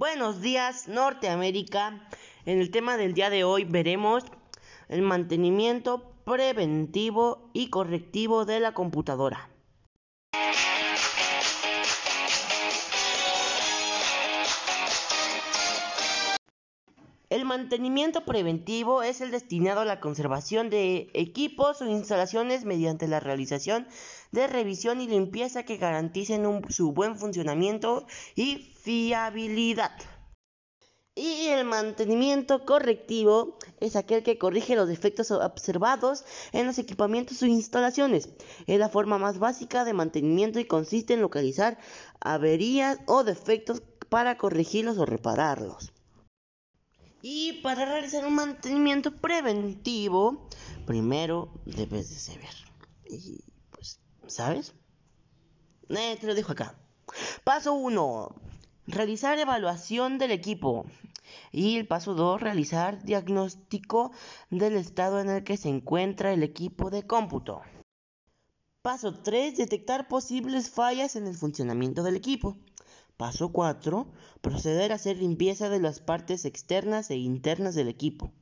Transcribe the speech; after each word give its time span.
Buenos 0.00 0.40
días, 0.40 0.88
Norteamérica. 0.88 2.00
En 2.46 2.58
el 2.58 2.70
tema 2.70 2.96
del 2.96 3.12
día 3.12 3.28
de 3.28 3.44
hoy 3.44 3.64
veremos 3.64 4.24
el 4.88 5.02
mantenimiento 5.02 6.14
preventivo 6.24 7.50
y 7.52 7.68
correctivo 7.68 8.46
de 8.46 8.60
la 8.60 8.72
computadora. 8.72 9.50
El 17.30 17.44
mantenimiento 17.44 18.24
preventivo 18.24 19.04
es 19.04 19.20
el 19.20 19.30
destinado 19.30 19.82
a 19.82 19.84
la 19.84 20.00
conservación 20.00 20.68
de 20.68 21.10
equipos 21.14 21.80
o 21.80 21.86
instalaciones 21.86 22.64
mediante 22.64 23.06
la 23.06 23.20
realización 23.20 23.86
de 24.32 24.48
revisión 24.48 25.00
y 25.00 25.06
limpieza 25.06 25.62
que 25.62 25.76
garanticen 25.76 26.42
su 26.70 26.90
buen 26.90 27.14
funcionamiento 27.14 28.04
y 28.34 28.74
fiabilidad. 28.82 29.92
Y 31.14 31.46
el 31.46 31.64
mantenimiento 31.66 32.64
correctivo 32.64 33.58
es 33.78 33.94
aquel 33.94 34.24
que 34.24 34.36
corrige 34.36 34.74
los 34.74 34.88
defectos 34.88 35.30
observados 35.30 36.24
en 36.50 36.66
los 36.66 36.78
equipamientos 36.78 37.42
o 37.42 37.46
instalaciones. 37.46 38.28
Es 38.66 38.80
la 38.80 38.88
forma 38.88 39.18
más 39.18 39.38
básica 39.38 39.84
de 39.84 39.92
mantenimiento 39.92 40.58
y 40.58 40.64
consiste 40.64 41.14
en 41.14 41.20
localizar 41.20 41.78
averías 42.18 42.98
o 43.06 43.22
defectos 43.22 43.84
para 44.08 44.36
corregirlos 44.36 44.98
o 44.98 45.06
repararlos. 45.06 45.92
Y 47.22 47.60
para 47.62 47.84
realizar 47.84 48.26
un 48.26 48.34
mantenimiento 48.34 49.14
preventivo, 49.14 50.48
primero 50.86 51.52
debes 51.66 52.08
de 52.10 52.16
saber. 52.16 52.54
Y 53.08 53.44
pues, 53.70 54.00
¿sabes? 54.26 54.74
Eh, 55.90 56.16
te 56.18 56.26
lo 56.26 56.34
dejo 56.34 56.52
acá. 56.52 56.74
Paso 57.44 57.74
1. 57.74 58.34
Realizar 58.86 59.38
evaluación 59.38 60.18
del 60.18 60.30
equipo. 60.30 60.86
Y 61.52 61.76
el 61.76 61.86
paso 61.86 62.14
2. 62.14 62.40
Realizar 62.40 63.02
diagnóstico 63.02 64.12
del 64.48 64.76
estado 64.76 65.20
en 65.20 65.28
el 65.28 65.44
que 65.44 65.58
se 65.58 65.68
encuentra 65.68 66.32
el 66.32 66.42
equipo 66.42 66.90
de 66.90 67.06
cómputo. 67.06 67.60
Paso 68.80 69.12
3. 69.20 69.58
Detectar 69.58 70.08
posibles 70.08 70.70
fallas 70.70 71.16
en 71.16 71.26
el 71.26 71.36
funcionamiento 71.36 72.02
del 72.02 72.16
equipo. 72.16 72.56
Paso 73.20 73.52
4. 73.52 74.10
Proceder 74.40 74.92
a 74.92 74.94
hacer 74.94 75.18
limpieza 75.18 75.68
de 75.68 75.78
las 75.78 76.00
partes 76.00 76.46
externas 76.46 77.10
e 77.10 77.16
internas 77.16 77.74
del 77.74 77.88
equipo. 77.88 78.32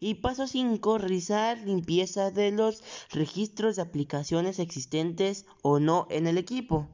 Y 0.00 0.14
paso 0.14 0.48
5. 0.48 0.98
Realizar 0.98 1.58
limpieza 1.58 2.32
de 2.32 2.50
los 2.50 2.82
registros 3.12 3.76
de 3.76 3.82
aplicaciones 3.82 4.58
existentes 4.58 5.46
o 5.62 5.78
no 5.78 6.08
en 6.10 6.26
el 6.26 6.38
equipo. 6.38 6.88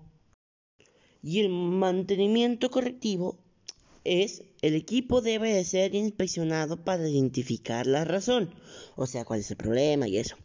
Y 1.22 1.40
el 1.40 1.48
mantenimiento 1.48 2.70
correctivo 2.70 3.38
es 4.04 4.42
el 4.60 4.74
equipo 4.74 5.22
debe 5.22 5.54
de 5.54 5.64
ser 5.64 5.94
inspeccionado 5.94 6.84
para 6.84 7.08
identificar 7.08 7.86
la 7.86 8.04
razón, 8.04 8.50
o 8.94 9.06
sea, 9.06 9.24
cuál 9.24 9.40
es 9.40 9.50
el 9.50 9.56
problema 9.56 10.06
y 10.06 10.18
eso 10.18 10.36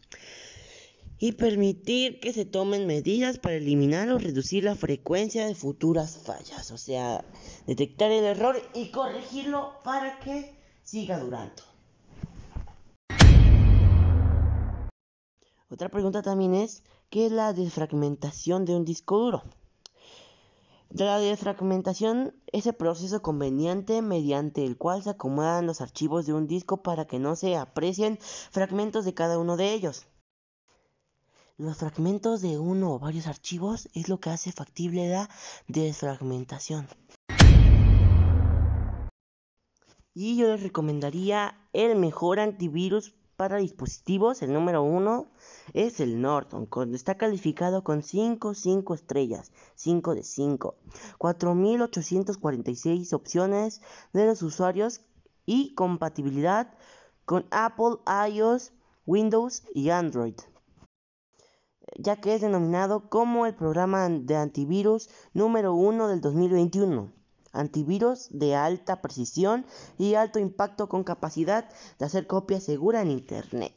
y 1.22 1.32
permitir 1.32 2.18
que 2.18 2.32
se 2.32 2.46
tomen 2.46 2.86
medidas 2.86 3.38
para 3.38 3.56
eliminar 3.56 4.08
o 4.10 4.18
reducir 4.18 4.64
la 4.64 4.74
frecuencia 4.74 5.46
de 5.46 5.54
futuras 5.54 6.16
fallas, 6.16 6.70
o 6.70 6.78
sea, 6.78 7.22
detectar 7.66 8.10
el 8.10 8.24
error 8.24 8.56
y 8.72 8.90
corregirlo 8.90 9.74
para 9.84 10.18
que 10.20 10.56
siga 10.82 11.18
durando. 11.18 11.62
Otra 15.68 15.90
pregunta 15.90 16.22
también 16.22 16.54
es, 16.54 16.82
¿qué 17.10 17.26
es 17.26 17.32
la 17.32 17.52
desfragmentación 17.52 18.64
de 18.64 18.74
un 18.74 18.86
disco 18.86 19.18
duro? 19.18 19.42
La 20.88 21.18
desfragmentación 21.18 22.34
es 22.46 22.66
el 22.66 22.74
proceso 22.74 23.20
conveniente 23.20 24.00
mediante 24.00 24.64
el 24.64 24.78
cual 24.78 25.02
se 25.02 25.10
acomodan 25.10 25.66
los 25.66 25.82
archivos 25.82 26.24
de 26.24 26.32
un 26.32 26.46
disco 26.46 26.82
para 26.82 27.04
que 27.04 27.18
no 27.18 27.36
se 27.36 27.56
aprecien 27.56 28.18
fragmentos 28.20 29.04
de 29.04 29.12
cada 29.12 29.38
uno 29.38 29.58
de 29.58 29.74
ellos. 29.74 30.06
Los 31.60 31.76
fragmentos 31.76 32.40
de 32.40 32.58
uno 32.58 32.94
o 32.94 32.98
varios 32.98 33.26
archivos 33.26 33.90
es 33.92 34.08
lo 34.08 34.18
que 34.18 34.30
hace 34.30 34.50
factible 34.50 35.10
la 35.10 35.28
desfragmentación. 35.68 36.88
Y 40.14 40.38
yo 40.38 40.46
les 40.46 40.62
recomendaría 40.62 41.60
el 41.74 41.98
mejor 41.98 42.40
antivirus 42.40 43.14
para 43.36 43.58
dispositivos. 43.58 44.40
El 44.40 44.54
número 44.54 44.82
uno 44.82 45.26
es 45.74 46.00
el 46.00 46.22
Norton. 46.22 46.66
Está 46.94 47.18
calificado 47.18 47.84
con 47.84 48.02
5, 48.02 48.54
5 48.54 48.94
estrellas. 48.94 49.52
5 49.74 50.14
de 50.14 50.22
5. 50.22 50.76
4846 51.18 53.12
opciones 53.12 53.82
de 54.14 54.24
los 54.24 54.40
usuarios 54.40 55.02
y 55.44 55.74
compatibilidad 55.74 56.72
con 57.26 57.44
Apple, 57.50 57.96
iOS, 58.30 58.72
Windows 59.04 59.64
y 59.74 59.90
Android 59.90 60.36
ya 61.98 62.16
que 62.16 62.34
es 62.34 62.40
denominado 62.40 63.08
como 63.08 63.46
el 63.46 63.54
programa 63.54 64.08
de 64.08 64.36
antivirus 64.36 65.08
número 65.32 65.74
uno 65.74 66.08
del 66.08 66.20
2021. 66.20 67.12
Antivirus 67.52 68.28
de 68.30 68.54
alta 68.54 69.02
precisión 69.02 69.66
y 69.98 70.14
alto 70.14 70.38
impacto 70.38 70.88
con 70.88 71.04
capacidad 71.04 71.68
de 71.98 72.04
hacer 72.06 72.26
copia 72.26 72.60
segura 72.60 73.02
en 73.02 73.10
Internet. 73.10 73.74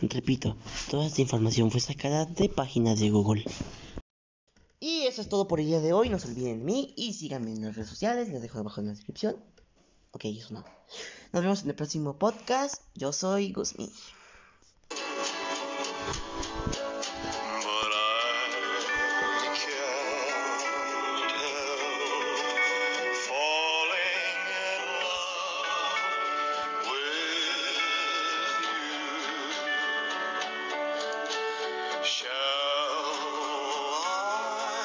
Repito, 0.00 0.56
toda 0.90 1.06
esta 1.06 1.20
información 1.20 1.70
fue 1.70 1.80
sacada 1.80 2.24
de 2.24 2.48
páginas 2.48 2.98
de 2.98 3.10
Google. 3.10 3.44
Y 4.80 5.02
eso 5.02 5.20
es 5.20 5.28
todo 5.28 5.46
por 5.46 5.60
el 5.60 5.66
día 5.66 5.80
de 5.80 5.92
hoy. 5.92 6.08
No 6.08 6.18
se 6.18 6.28
olviden 6.28 6.58
de 6.58 6.64
mí 6.64 6.92
y 6.96 7.12
síganme 7.12 7.52
en 7.52 7.62
las 7.62 7.76
redes 7.76 7.88
sociales. 7.88 8.28
Les 8.30 8.42
dejo 8.42 8.58
abajo 8.58 8.80
en 8.80 8.88
la 8.88 8.94
descripción. 8.94 9.36
Ok, 10.10 10.24
eso 10.24 10.54
no. 10.54 10.64
Nos 11.32 11.42
vemos 11.42 11.62
en 11.62 11.70
el 11.70 11.76
próximo 11.76 12.18
podcast. 12.18 12.82
Yo 12.94 13.12
soy 13.12 13.52
Guzmi. 13.52 13.90